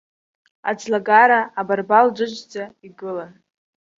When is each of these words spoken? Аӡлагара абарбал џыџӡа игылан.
Аӡлагара 0.69 1.39
абарбал 1.59 2.07
џыџӡа 2.15 2.63
игылан. 2.87 3.31